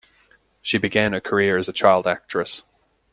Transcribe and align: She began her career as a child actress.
She 0.63 0.79
began 0.79 1.13
her 1.13 1.21
career 1.21 1.57
as 1.59 1.69
a 1.69 1.73
child 1.73 2.07
actress. 2.07 2.63